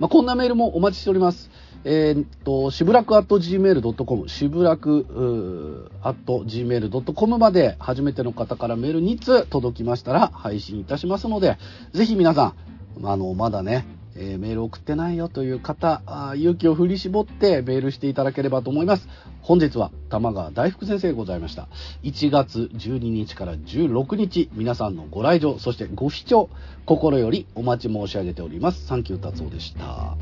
[0.00, 1.50] まあ、こんなメールもお待ちしております。
[1.84, 11.58] えーっと、しぶらく at gmail.com、しぶらく at gmail.com まで初めての方からメール2通届きましたら配信いたしますので、
[11.92, 12.54] ぜひ皆さ
[12.98, 13.84] ん、あの、まだね、
[14.20, 19.08] えーメール送ってないよという方、あ勇気を振り絞ってメールしていただければと思います。
[19.40, 21.68] 本日は玉川大福先生でございました。
[22.02, 26.50] 1月12日から16日、皆さんのご来場、そしてご視聴、
[26.84, 28.86] 心よりお待ち申し上げております。
[28.86, 30.16] サンキュー達夫でした。